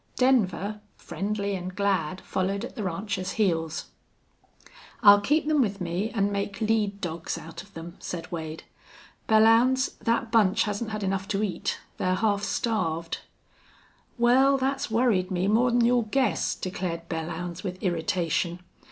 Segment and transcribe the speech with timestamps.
[0.15, 3.91] Denver, friendly and glad, followed at the rancher's heels.
[5.03, 8.63] "I'll keep them with me an' make lead dogs out of them," said Wade.
[9.29, 11.77] "Belllounds, that bunch hasn't had enough to eat.
[11.97, 13.19] They're half starved."
[14.17, 18.59] "Wal, thet's worried me more'n you'll guess," declared Belllounds, with irritation.